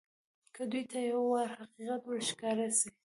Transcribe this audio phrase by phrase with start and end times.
[0.55, 2.89] که دوى ته يو وار حقيقت ورښکاره سي.